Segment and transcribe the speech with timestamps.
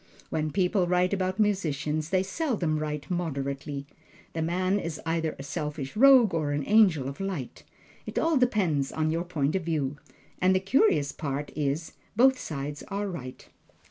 [0.31, 3.85] When people write about musicians, they seldom write moderately.
[4.33, 7.63] The man is either a selfish rogue or an angel of light
[8.07, 9.97] it all depends upon your point of view.
[10.41, 13.47] And the curious part is, both sides are right.